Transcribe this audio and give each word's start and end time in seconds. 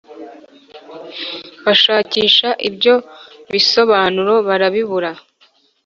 bashakisha 1.65 2.47
ibyo 2.67 2.95
bisobanuro 3.53 4.33
barabibura 4.47 5.11